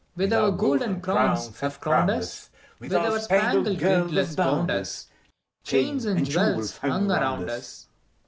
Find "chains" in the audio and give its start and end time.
5.63-6.05